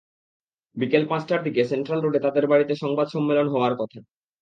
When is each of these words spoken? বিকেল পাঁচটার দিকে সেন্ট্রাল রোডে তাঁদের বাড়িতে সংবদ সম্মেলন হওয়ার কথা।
বিকেল 0.77 1.03
পাঁচটার 1.09 1.39
দিকে 1.43 1.61
সেন্ট্রাল 1.65 1.99
রোডে 2.01 2.19
তাঁদের 2.25 2.45
বাড়িতে 2.51 2.73
সংবদ 2.75 3.07
সম্মেলন 3.07 3.47
হওয়ার 3.49 3.73
কথা। 3.75 3.99